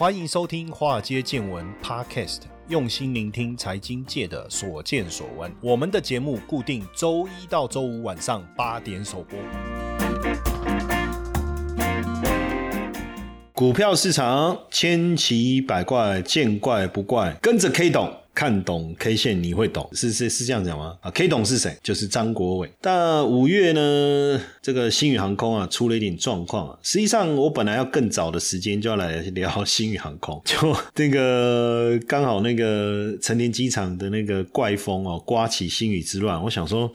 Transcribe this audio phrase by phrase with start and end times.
[0.00, 5.52] 欢迎收听《华尔街见闻》Podcast，用心聆听财经界的所见所闻。
[5.60, 9.38] 我们的节目固定周一到周五晚上八点首播。
[13.52, 18.10] 股票市场千奇百怪，见怪不怪，跟着 K 懂。
[18.40, 20.96] 看懂 K 线你会懂，是是是这样讲吗？
[21.02, 21.76] 啊，K 懂是谁？
[21.82, 22.72] 就是张国伟。
[22.80, 26.78] 但五月呢，这个新宇航空啊出了一点状况啊。
[26.82, 36.42] 实际上我本来要更早的时间就要来聊新宇航空，就 那个刚好那个成田机场的那个怪风哦，刮起新宇之乱。
[36.42, 36.90] 我想说。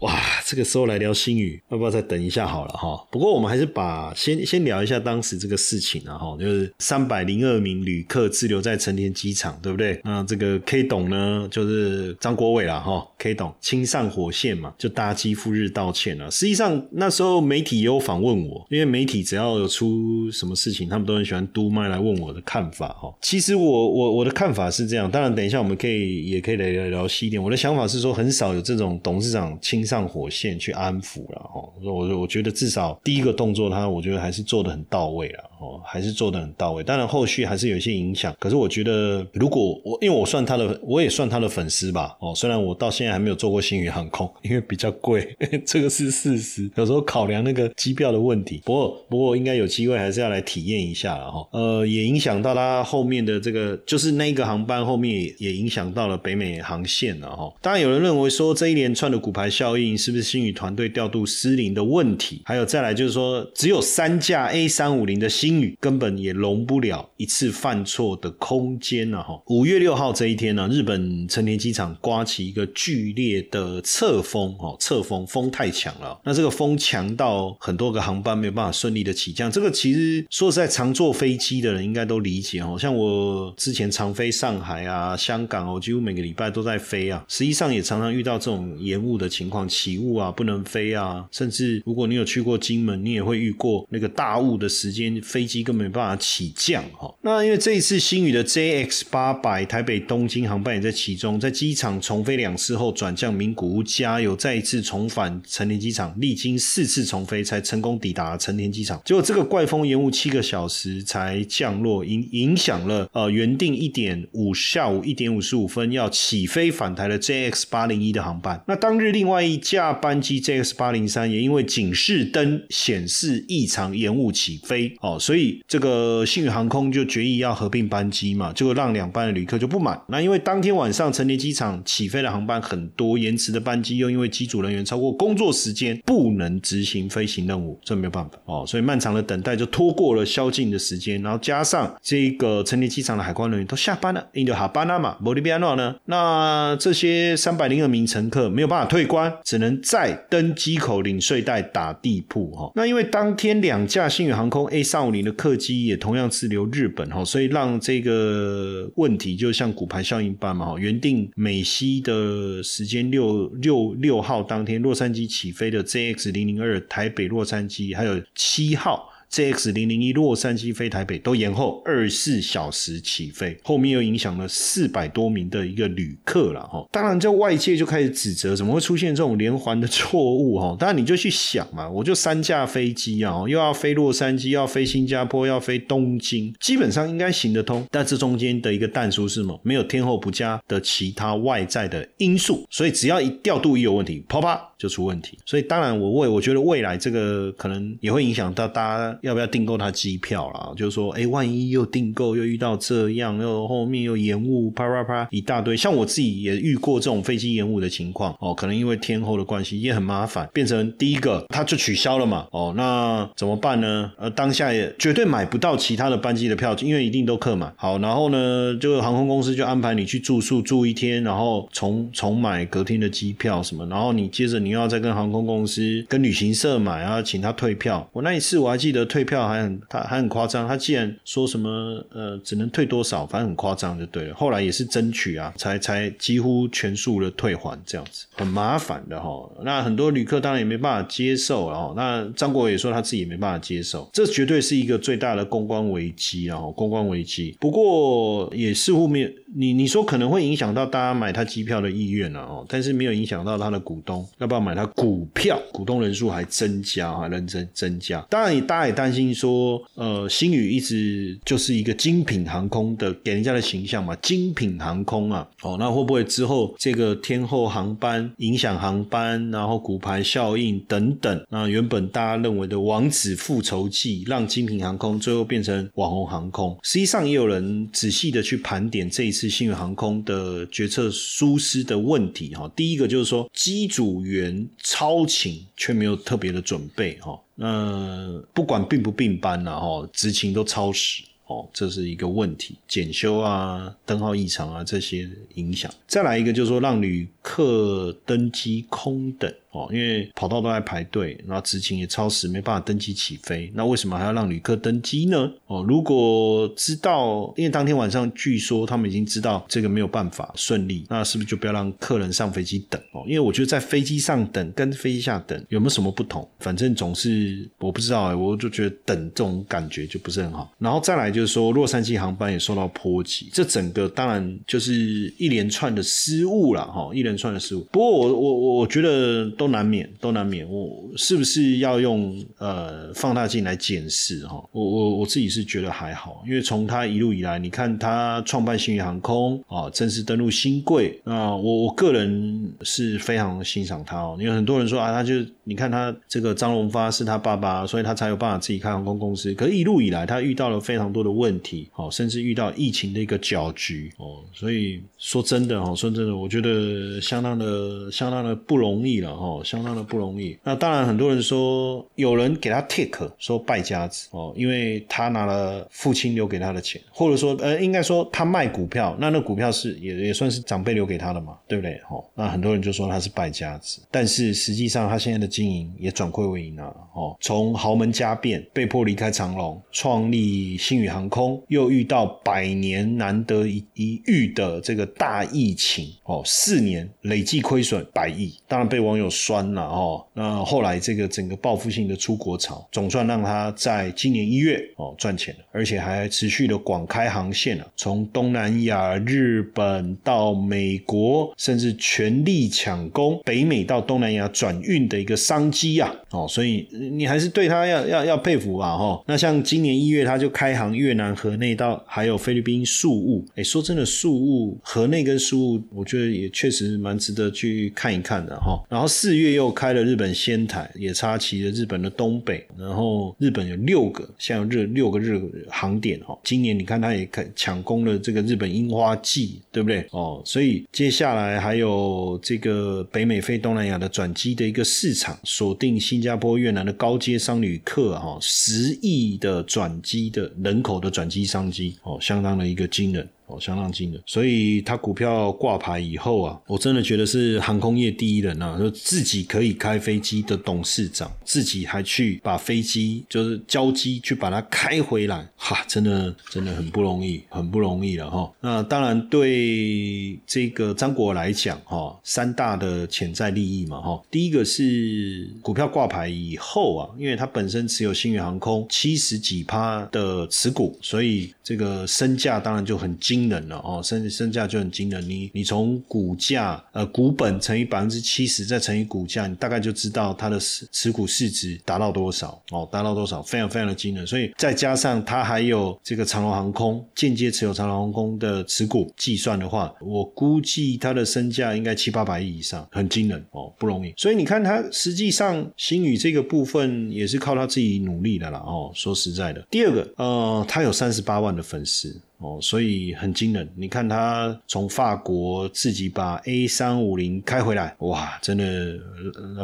[0.00, 3.06] 哇，这个时候来聊新宇，要不要再等一下好了哈？
[3.10, 10.00] 不过我们还是把先先聊一下当时这个事情啊哈，就是三百零二名旅客滞留在成田机场，对不对？
[10.02, 16.30] 那这个 K 董呢，就是张国伟了哈，K 懂亲上火线嘛，就搭机赴日道歉了。
[16.30, 23.14] 实际上那时候媒体也有访问我，因为媒体只要有出什么事情，他们都很喜欢嘟麦来问我的看法哈。
[23.20, 27.42] 其实我我我的看法是这样，当然等一下我们可以也可以来聊聊细一点。
[27.42, 29.84] 我的想法是说，很少有这种董事长亲。
[29.90, 36.82] 上火线去安抚了哈，我我觉得至少第一个动作，他我觉得还是做的很到位了哦，还是做的很到位。
[36.82, 46.70] 当然后续还是有一些影响，可是我觉得如果我因为我算他的，我也算他的粉丝吧哦，虽然我到现在还没有做过新宇航空，因为比较贵， 这个是事实。
[46.76, 51.46] 有时候考量那个机票的问题，不过不过应该有机会还是要来体验一下了哈。
[51.52, 57.52] 呃，也影响到他后面的这个，就是那个航班后面也影响到了北美航线了哈。
[57.60, 59.90] 当然有人认为说这一连串的骨牌效应。
[60.00, 62.40] 是不是新宇团队调度失灵的问题？
[62.44, 69.40] 还有再来就是说，只有三架 A 三五零的新宇，根本也容不了一次犯错的空间了哈。
[69.46, 76.20] 五月六号这一天呢，日本成田机场刮起一个剧烈的侧风哦，侧风风太强了。
[76.24, 79.50] 那这个风强到很多个航班没有办法顺利的起降。
[79.50, 82.76] 这个其实说实在，常坐飞机的人应该都理解哦。
[82.78, 89.60] 像我之前常飞上海啊、香港哦，几乎每个礼拜都在飞啊，实际上也常常遇到这种延误的情况。
[89.70, 97.10] 起雾啊，不能飞啊，甚至如果你有去过金门，你也会遇过那个大雾的时间，飞飞机根本没办法起降哈。
[97.22, 109.00] 那因为这一次新宇的 JX 八百台北东京航班也在其中，在机场重飞两次后转降名古屋加油，再一次重返成田机场，历经四次重飞才成功抵达成田机场。
[109.02, 118.62] 结果这个怪风延误七个小时才降落，影影响了呃原定一点五下午一点五十五分要起飞返台的 JX 八零一的航班。
[118.68, 129.96] 那当日另外一架班机 JX 八零三也因为警示灯显示异常延误起飞哦，所所以这个信宇航空就决议要合并班机嘛，结果让两班的旅客就不满。
[130.08, 152.72] 那因为当天晚上成田机场起飞的航班很多，延迟的班机又因为机组人员超过工作时间不能执行飞行任务，这没有办法哦，所以漫长的等待就拖过了宵禁的时间，然后加上这个成田机场的海关人员都下班了，印度哈巴那嘛，摩利比亚诺呢，那这些三百零二名乘客没有办法退关，只能在登机口领税袋打地铺哈。
[152.74, 160.78] 那因为当天两架新宇航空 A 三五零的客机也同样滞留日本哈，所以让这个问题就像骨牌效应般嘛哈。
[160.78, 169.09] 原定美西的时间六六六号当天洛杉矶起飞的 JX 零零二台北洛杉矶，还有七号。
[169.32, 176.84] JX 零零一洛杉矶飞台北都延后二四小时起飞，后面又影响了四百多名的一个旅客了哈。
[176.90, 180.76] 当然，这外界就开始指责，怎么会出现这种连环的错误哈？
[180.78, 187.86] 当然，你就去想嘛，我就三架飞机啊，又要飞洛杉矶，要飞新加坡，要飞东京，基本上应该行得通。
[187.90, 189.60] 但这中间的一个弹书是什么？
[189.62, 195.38] 没有天后不佳的其他外在的因素，所以只要一调度一有问题，啪啪就出问题。
[195.44, 199.18] 所以当然，我未我觉得未来这个可能也会影响到大家。
[199.20, 200.72] 要不要订购他机票啦？
[200.74, 205.76] 就是说，哎，万一又订购又遇到这样，又后面又延误，啪啪啪一大堆。
[205.76, 212.46] 像我自己也遇过这种飞机延误的情况哦，可能因为天后的关系也很麻烦，变成第一个他就取消了嘛。
[212.50, 214.10] 哦，那怎么办呢？
[214.16, 217.70] 呃，当下也绝对买不到其他的班机的票，因为一定都客满。
[217.76, 228.08] 好，然后呢，就航空公司就安排你去住宿住一天，然后重重买隔天的机票什么，然后你接着你你要再跟航空公司跟旅行社买啊，请他退票。
[228.12, 229.00] 我那一次我还记得。
[229.10, 231.68] 退票还很他还很夸张，他既然说什么
[232.12, 234.34] 呃只能退多少，反正很夸张就对了。
[234.36, 239.50] 后来也是争取啊，才才几乎全数的退还这样子，很麻烦的哈。
[239.64, 247.56] 那很多旅客当然也没办法接受，然后那张国伟也说他自己也没办法接受，这绝对是一个最大的公关危机啊，公关危机。
[247.58, 258.20] 不过也似乎没有你你说可能会影响到大家买它机票的意愿了哦，但是没有影响到它的股东要不要买它股票，股东人数还增加，还认真增加。
[258.30, 282.70] 当然，大家也担心说，呃，新宇一直就是一个精品航空的给人家的形象嘛，精品航空啊，哦，那会不会之后这个天后航班影响航班，然后股牌效应等等，那原本大家认为的王子复仇记，让精品航空最后变成网红航空，实际上也有人仔细的去盘点这一次是新宇航空的决策疏失的问题哈。
[282.76, 291.22] 第一个就是说机组员超勤却没有特别的准备哈，那不管并不并班了哈，执勤都超时。
[291.46, 295.92] 哦，这是一个问题，检修啊、灯号异常啊这些影响。
[296.06, 299.52] 再来一个就是说，让旅客登机空等。
[299.72, 303.70] 哦，因为跑道都在排队，然后执勤也超时，没办法登机起飞。
[303.72, 305.48] 那为什么还要让旅客登机呢？
[305.66, 313.00] 哦，如果知道，因为当天晚上据说他们已经知道这个没有办法顺利，那是不是就不要让客人上飞机等？
[313.12, 316.48] 哦，因为我觉得在飞机上等跟飞机下等有没有什么不同？
[316.58, 320.68] 反正总是我不知道哎，我就觉得等这种感觉就不是很好。
[320.80, 327.86] 然后再来就是说，洛杉矶航班也受到波及，这整个当然就是一连串的失误了哈，一连串的失误。
[327.92, 329.48] 不过我我我我觉得。
[329.60, 330.66] 都难免，都难免。
[330.66, 334.56] 我是不是要用呃放大镜来检视哈？
[334.72, 344.38] 我我我自己是觉得还好，因为从他一路以来，你看他创办新宇航空啊，正式登陆新贵啊，我我个人是非常欣赏他哦。
[344.40, 345.34] 因为很多人说啊，他就
[345.64, 349.52] 你看他这个张荣发是他爸爸，所以他才有办法自己开航空公司。
[349.52, 354.42] 可是一路以来，他遇到了非常多的问题，哦，甚至遇到疫情的一个搅局哦。
[354.54, 359.49] 所以说真的哈，说真的，我觉得相当的相当的不容易了哈。
[359.50, 360.56] 哦，相当的不容易。
[360.62, 371.94] 那当然，很多人说有人给他 take 说败家子哦，因为他拿了父亲留给他的钱，或者说呃，应该说他卖股票，那那股票是也也算是长辈留给他的嘛，对不对？
[372.08, 377.36] 哦，那很多人就说他是败家子，但是实际上他现在的经营也转亏为盈了哦。
[377.40, 389.28] 从豪门家变，被迫离开长隆，创立新宇航空，又遇到百年难得一一遇的这个大疫情哦，四年累计亏损百亿，当然被网友。
[389.40, 409.22] 酸了哦，那后来这个整个报复性的出国潮，总算让他在今年一月哦赚钱了，而且还持续的广开航线了，从东南亚、日本到美国，甚至全力抢攻北美到东南亚转运的一个商机啊哦，所以你还是对他要要要佩服吧哈。
[409.26, 418.78] 那像今年一月他就开航越南河内到还有菲律宾宿务，哎，说真的宿务河内跟宿务，我觉得也确实蛮值得去看一看的哈。
[418.90, 419.29] 然后四。
[419.30, 425.40] 四月又开了日本仙台，也插旗了日本的东北，然后日本有六个，现在有日六个日
[425.70, 426.36] 航点哦。
[426.42, 430.04] 今年你看，他也开抢攻了这个日本樱花季，对不对？
[430.10, 443.28] 哦，所以接下来还有这个北美飞东南亚的转机的一个市场，锁定新加坡、越南的高阶商旅客，哈，十亿的转机的人口的转机商机，哦，相当的一个惊人。
[443.50, 458.52] 哦，相当惊人，所以他股票挂牌以后啊，我真的觉得是航空业第一人啊，就自己可以开飞机的董事长，自己还去把飞机就是交机去把它开回来，哈，真的真的很不容易，很不容易了哈。
[458.60, 473.39] 那当然对这个张国来讲哈，三大的潜在利益嘛哈，第一个是股票挂牌以后啊，因为他本身持有新宇航空七十几趴的持股，所以这个身价当然就很惊。
[473.40, 475.26] 惊人了哦，身身价就很惊人。
[475.26, 484.26] 你你从股价呃股本乘以百分之七十，再乘以股价，你大概就知道它的持持股市值达到多少哦，达到多少，非常非常的惊人。
[484.26, 494.12] 所以再加上它还有这个长龙航空间接持有长龙航空的持股，计算的话，我估计它的身价应该七八百亿以上，很惊人哦，不容易。
[494.16, 498.90] 所以你看，它实际上星宇这个部分也是靠他自己努力的啦哦。
[498.94, 502.20] 说实在的，第二个呃，他有三十八万的粉丝。
[502.40, 503.68] 哦，所以很惊人。
[503.76, 508.98] 你看他从法国自己把 A 三五零开回来，哇，真的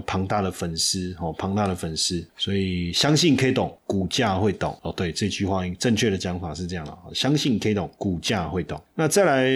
[0.07, 2.25] 庞大的粉丝哦，庞大的粉丝。
[2.37, 4.93] 所以相信 K 懂，股价会懂哦。
[4.97, 6.97] 对，这句话正确的讲法是这样了。
[7.13, 8.81] 相信 K 懂，股价会懂。
[8.95, 9.51] 那再来，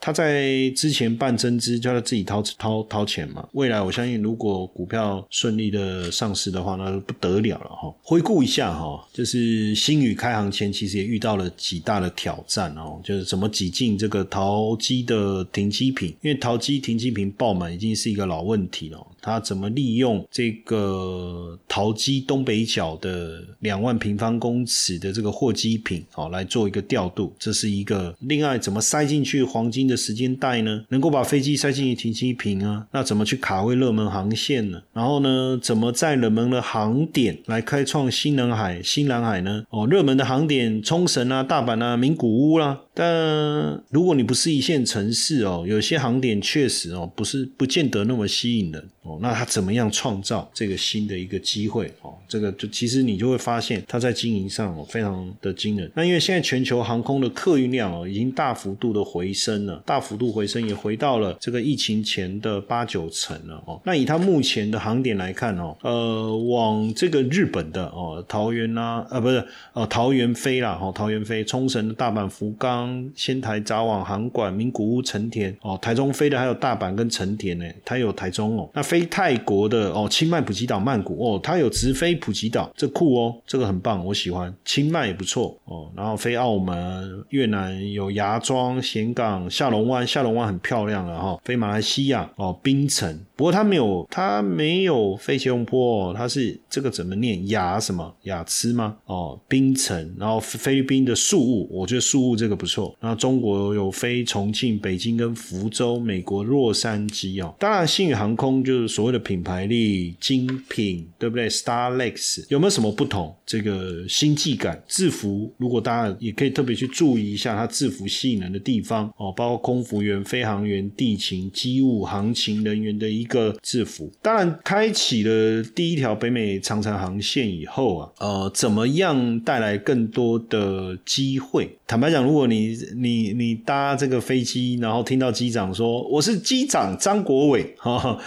[0.00, 3.48] 他在之前办增资，叫他自己掏掏掏钱嘛。
[3.52, 7.94] 未来我相信，如果股票顺利的上市的话，那不得了了哈。
[8.02, 12.63] 回顾一下哈，就是新宇开行前其实也遇到了几大的挑战。
[12.76, 19.06] 哦，就是怎么挤进这个桃机的停机坪，因为桃机停机坪爆满已经是一个老问题了。
[19.20, 28.14] 它怎么利用这个桃机东北角的两万平方公尺的这个货机坪，好来做一个调度，这是一个。
[28.20, 30.84] 另外，怎么塞进去黄金的时间带呢？
[30.90, 32.86] 能够把飞机塞进去停机坪啊？
[32.92, 34.82] 那怎么去卡位热门航线呢？
[34.92, 39.64] 然后呢，怎么在冷门的航点来开创新南海、新南海呢？
[39.70, 42.83] 哦，热门的航点冲绳啊、大阪啊、名古屋啦。
[42.94, 48.88] 但如果你不是一线城市哦，有些航点确实哦，不是不见得那么吸引人。
[49.02, 51.92] 哦，那他怎么样创造这个新的一个机会？
[52.00, 55.90] 哦，这个就其实你就会发现他在经营上哦非常的惊人。
[55.94, 63.78] 那因为现在全球航空的客运量哦已经大幅度的回升了，大幅度回升也回到了这个疫情前的八九成了哦。
[63.84, 72.83] 那以它目前的航点来看哦，呃，往这个日本的哦桃园啊，呃不是哦桃园飞啦，哦桃园飞冲绳、大阪、福冈、
[73.14, 78.84] 仙台、札幌、航馆、名古屋、成田哦，台中飞的还有大阪跟成田呢，它有台中哦，那。
[78.84, 84.54] 飞泰国的哦，清迈普吉岛曼谷哦，它有直飞普吉岛，这酷哦，这个很棒，我喜欢。
[84.64, 91.40] 清迈也不错哦，然后飞澳门、越南有芽庄、咸港、下龙湾，下龙湾很漂亮了哈。
[91.44, 97.46] 飞马来西亚哦，槟城，不过它没有，它没有飞吉隆坡哦，它是这个怎么念？
[97.48, 98.14] 雅什么？
[98.22, 98.96] 雅兹吗？
[99.04, 102.96] 哦，冰城，然后菲律宾的宿务，我觉得宿务这个不错。
[103.00, 108.94] 然后中国有飞重庆、北京跟福州，美国洛杉矶哦，当然新宇航空就是。
[108.94, 113.34] 所谓的品牌力、精品，对不对？Starlex 有没有什么不同？
[113.44, 124.12] 这个星际感，制服，如果大家也可以特别去注意一下它制服吸引人的地方哦，包括空服员、飞行员、地勤、机务、航勤人员的一一个制服。
[124.20, 131.78] 当然，开启了第一条北美长城航线以后啊，呃，怎么样带来更多的机会？
[131.86, 138.18] 坦白讲，如果你你你搭这个飞机，然后听到机长说我是机长张国伟， 哈。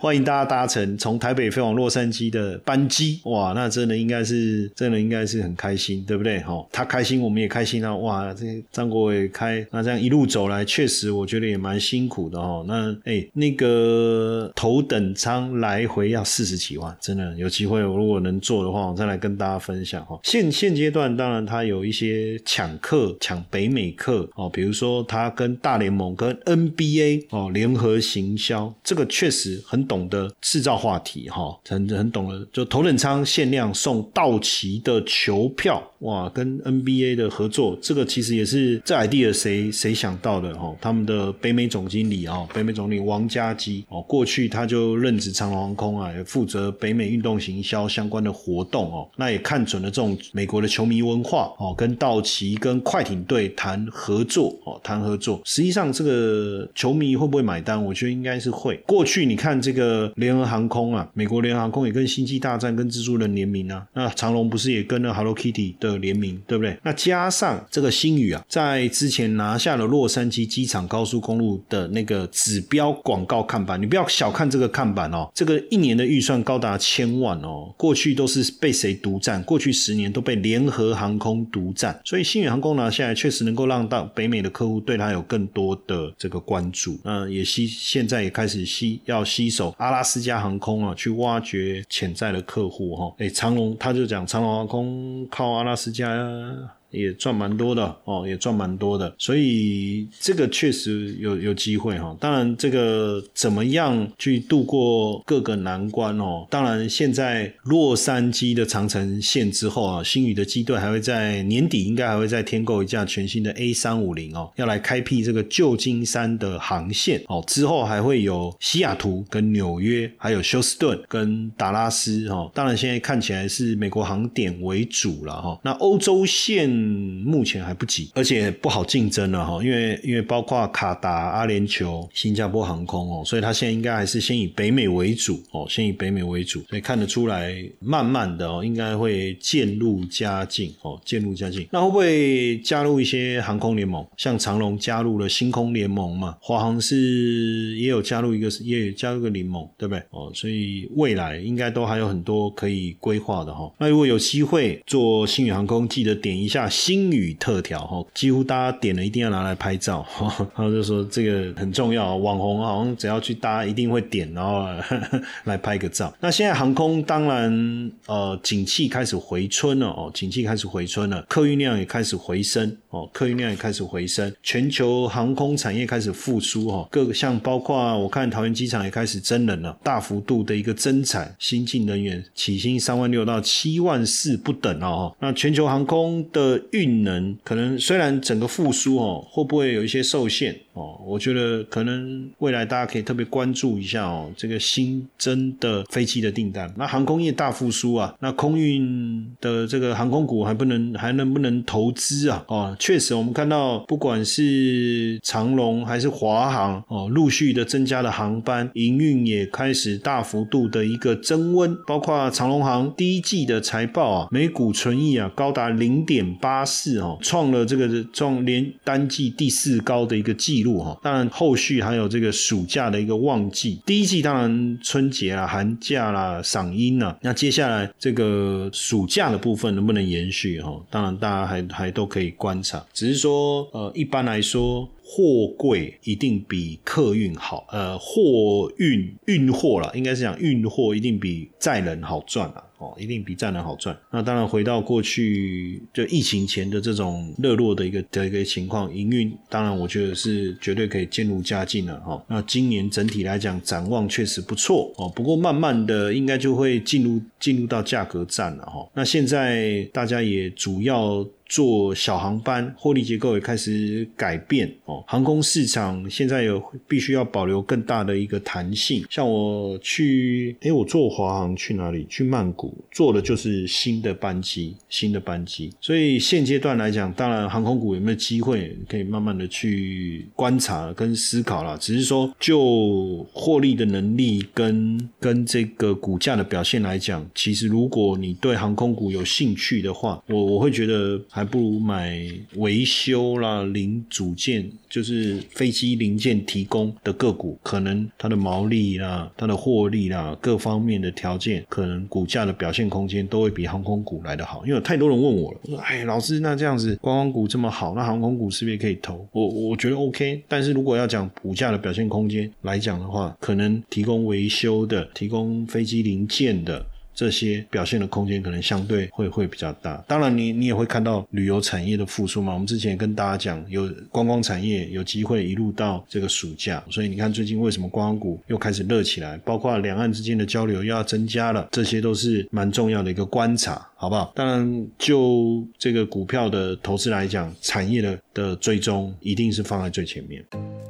[0.00, 6.40] 欢迎大家搭乘从台北飞往洛杉矶的班机，哇，那真的应该是真的应该是很开心，对不对？
[6.40, 7.94] 哈，他开心，我们也开心啊！
[7.94, 12.64] 哇，这张国伟开，那这样一路走来，确实我觉得也蛮辛苦的哈。
[12.66, 20.18] 那哎，那个头等舱来回要四十几万，真的有机会，我如果能做的话，我再来跟大家分享哈。
[20.24, 29.86] 现现阶段当然他有一些抢客、抢北美客哦，比如说他跟大联盟、跟 NBA 哦联合行销，这个确实很。
[29.86, 40.74] 懂得制造话题哈，很很懂得，就头等舱限量送道奇的球票哇，跟 NBA 的合作，这个其实也是这 idea 谁谁想到的哈？
[40.80, 57.80] 他们的北美总经理啊，北美总经理王家基哦，过去他就任职长龙航空啊，也负责北美运动行销相关的活动哦，那也看准了这种美国的球迷文化哦，跟道奇跟快艇队谈合作哦，谈合作，实际上这个球迷会不会买单？
[57.84, 58.76] 我觉得应该是会。
[58.84, 59.76] 过去你看这。
[59.76, 63.86] 个联合航空啊，美国联合航空也跟星际大战、跟蜘蛛人联名啊。
[63.92, 66.76] 那长龙不是也跟了 Hello Kitty 的联名，对不对？
[66.82, 77.72] 那加上这个星宇啊，在之前拿下了洛杉矶机场高速公路的那个指标广告看板，你不要小看这个看板哦，这个一年的预算高达千万哦。
[77.76, 79.42] 过去都是被谁独占？
[79.44, 86.98] 过去十年都被联合航空独占，所以星宇航空拿下来，确实能够让到北美的客户对他有更多的这个关注。
[87.04, 89.74] 嗯，也吸现在也开始吸要吸手。
[89.78, 93.14] 阿拉斯加航空啊，去挖掘潜在的客户哈。
[93.18, 96.75] 哎，长龙他就讲长龙航空靠阿拉斯加。
[96.90, 102.16] 也赚蛮多的哦，也赚蛮多的，所以这个确实有有机会哈。
[102.20, 106.46] 当然，这个怎么样去度过各个难关哦？
[106.48, 117.42] 当然，现在洛杉矶的长城线之后啊，新宇的机队还会在年底应该还会再添购一架全新的 A 三五零哦，要来开辟这个旧金山的航线哦。
[117.46, 122.50] 之后还会有西雅图跟纽约，还有休斯顿跟达拉斯哈。
[122.54, 125.60] 当然，现在看起来是美国航点为主了哈。
[125.62, 126.75] 那欧洲线。
[126.76, 141.66] 嗯，目前还不急，而且不好竞争了哈，因为因为包括卡达、阿联酋、新加坡航空哦，所以它现在应该还是先以北美为主哦，先以北美为主，所以看得出来，慢慢的哦，应该会渐入佳境哦，渐入佳境。
[141.70, 144.06] 那会不会加入一些航空联盟？
[144.18, 150.02] 像长龙加入了星空联盟嘛，华航是也有加入一个，也有加入个联盟，对不对？
[150.10, 153.72] 哦，所以未来应该都还有很多可以规划的哈。
[153.78, 156.65] 那如果有机会做星宇航空，记得点一下。
[156.66, 160.04] 价星宇特调哈，几乎大家点了一定要拿来拍照，
[160.56, 164.66] 然后就说这个很重要，网红好像只要去搭一定会点，然后
[165.44, 166.12] 来拍个照。
[166.20, 185.14] 那现在航空当然呃，景气开始回春了哦，景气开始回春了，客运量也开始回升哦，客运量也开始回升，全球航空产业开始复苏哈，各个像包括我看桃园机场也开始增人了，大幅度的一个增产，新进人员起薪三万六到七万四不等哦。
[185.20, 191.00] 那全球航空的运能可能虽然整个复苏哦，会不会有一些受限哦？
[191.06, 196.72] 我觉得可能未来大家可以特别关注一下哦，这个新增的飞机的订单。
[196.76, 202.44] 那航空业大复苏啊，那空运的这个航空股还不能还能不能投资啊？
[202.48, 220.96] 哦，确实我们看到不管是长龙还是华航哦，陆续的增加了航班，营运也开始大幅度的一个增温，包括长龙航第一季的财报啊，每股纯益啊高达零点八八四哦，创了这个创连单季第四高的一个记录哈。
[221.02, 230.80] 当然后续还有这个暑假的一个旺季，第一季当然春节啦、寒假啦、赏樱啊，那接下来这个暑假的部分能不能延续哈？
[230.88, 234.88] 当然大家还还都可以观察，只是说呃一般来说。
[235.08, 243.96] 货柜一定比客运好，呃，货运运货了，应该是讲运货一定比载人好赚啊，哦，一定比站人好赚。
[244.10, 252.22] 那当然回到过去就疫情前的这种热络的一个的一个情况，营运当然我觉得是绝对可以渐入佳境了哈。
[252.28, 258.88] 那今年整体来讲展望确实不错哦，不过慢慢的应该就会进入进入到价格战了哈。
[258.94, 261.26] 那现在大家也主要。
[261.48, 265.02] 做小航班，获利结构也开始改变哦。
[265.06, 269.04] 航空市场现在有必须要保留更大的一个弹性。
[269.08, 272.04] 像我去，诶，我坐华航去哪里？
[272.08, 275.72] 去曼谷，坐的就是新的班机，新的班机。
[275.80, 281.78] 所以现阶段来讲，当然航空股有没有机会可以慢慢的去观察跟思考了。
[281.78, 291.20] 只是说，就获利的能力跟跟这个股价的表现来讲，其实如果你对航空股有兴趣的话，我我会觉得。
[291.36, 292.18] 还不如买
[292.54, 304.64] 维修啦、零组件，就是飞机零件提供的个股，可能它的毛利啦、它的获利啦，各方面的条件，可能股价的表现空间都会比航空股来得好。
[304.64, 316.86] 因为有太多人问我了，我说：“哎，老师，那这样子观光股这么好，那航空股是不是也可以投？”我我觉得 OK，但是如果要讲股价的表现空间来讲的话，可能提供维修的、提供飞机零件的。
[317.16, 319.96] 这些表现的空间可能相对会会比较大。
[320.06, 322.52] 当然，你你也会看到旅游产业的复苏嘛。
[322.52, 329.38] 我们之前也跟大家讲，有观光产业有机会一路到这个暑假，所以你看最近为什么观光股又开始热起来？
[329.38, 334.30] 包括两岸之间的交流又要增加了，这些都是蛮重要的一个观察，好不好？
[334.34, 340.44] 当然，就这个股票的投资来讲，产业的的追踪一定是放在最前面。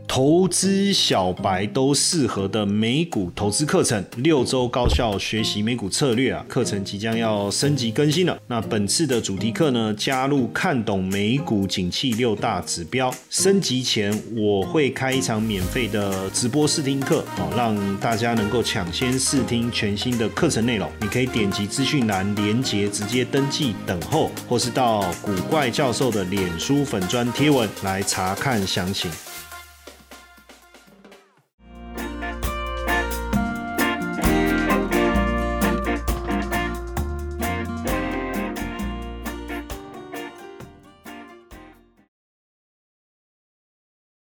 [0.08, 6.44] 投资小白都适合的美股投资课程，六周高效学习美股策略啊！
[6.48, 8.36] 课程即将要升级更新了。
[8.46, 13.12] 那本次的主题课呢，加入看懂美股景气六大指标。
[13.30, 20.90] 升级前我会开一场免费的直播试听课哦，让大家能够抢先试听全新的课程内容。
[21.00, 29.10] 你可以点击资讯栏连接直接登记等候，或是到古怪教授的脸书粉砖贴文来查看详情。